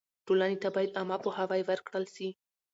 ټولنې 0.25 0.57
ته 0.63 0.69
باید 0.75 0.95
عامه 0.99 1.17
پوهاوی 1.23 1.61
ورکړل 1.65 2.05
سي. 2.15 2.27